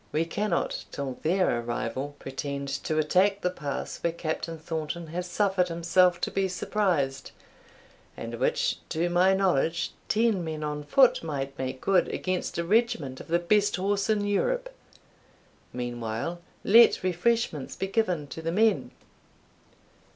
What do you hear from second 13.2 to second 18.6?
the best horse in Europe Meanwhile let refreshments be given to the